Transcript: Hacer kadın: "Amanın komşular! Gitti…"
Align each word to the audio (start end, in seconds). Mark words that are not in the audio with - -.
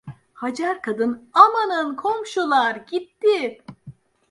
Hacer 0.33 0.81
kadın: 0.81 1.29
"Amanın 1.33 1.95
komşular! 1.95 2.75
Gitti…" 2.75 3.63